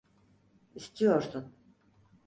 [0.75, 1.53] İstiyorsun.